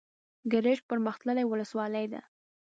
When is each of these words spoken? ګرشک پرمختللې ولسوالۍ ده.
ګرشک 0.51 0.83
پرمختللې 0.91 1.43
ولسوالۍ 1.47 2.05
ده. 2.13 2.21